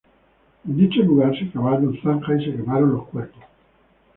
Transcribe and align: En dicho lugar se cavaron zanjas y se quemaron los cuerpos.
En 0.67 0.75
dicho 0.77 1.03
lugar 1.03 1.37
se 1.37 1.47
cavaron 1.51 1.95
zanjas 2.01 2.41
y 2.41 2.45
se 2.45 2.57
quemaron 2.57 2.93
los 2.93 3.07
cuerpos. 3.09 3.43